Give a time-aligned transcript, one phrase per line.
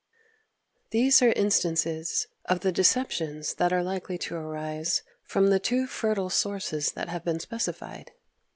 [0.85, 0.85] 6.
[0.89, 6.31] These are instances of the deceptions that are likely to arise from the two fertile
[6.31, 8.09] sources that have been specified.